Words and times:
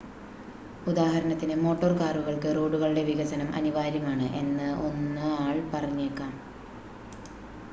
ഉദാഹരണത്തിന് 0.85 1.55
മോട്ടോർ 1.55 1.91
കാറുകൾക്ക് 1.93 2.49
റോഡുകളുടെ 2.57 3.03
വികസനം 3.03 3.49
അനിവാര്യമാണ് 3.55 4.27
എന്ന് 4.35 4.67
1 4.87 5.21
ആൾ 5.37 5.59
പറഞ്ഞേക്കാം 5.71 6.33